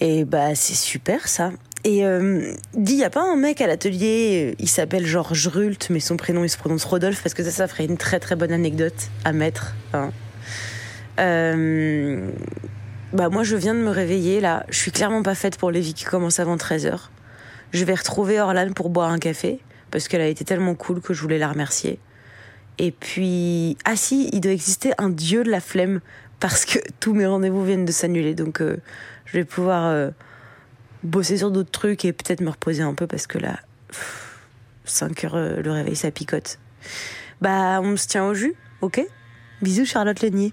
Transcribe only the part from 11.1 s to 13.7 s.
Euh, bah, moi, je